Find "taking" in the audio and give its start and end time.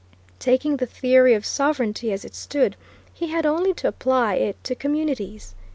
0.39-0.77